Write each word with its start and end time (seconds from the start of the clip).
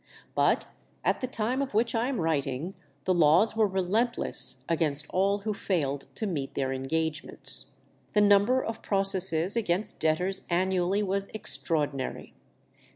But 0.33 0.65
at 1.03 1.21
the 1.21 1.27
time 1.27 1.61
of 1.61 1.75
which 1.75 1.93
I 1.93 2.07
am 2.07 2.19
writing 2.19 2.73
the 3.03 3.13
laws 3.13 3.55
were 3.55 3.67
relentless 3.67 4.63
against 4.67 5.05
all 5.11 5.41
who 5.41 5.53
failed 5.53 6.07
to 6.15 6.25
meet 6.25 6.55
their 6.55 6.73
engagements. 6.73 7.73
The 8.13 8.21
number 8.21 8.63
of 8.63 8.81
processes 8.81 9.55
against 9.55 9.99
debtors 9.99 10.41
annually 10.49 11.03
was 11.03 11.27
extraordinary. 11.35 12.33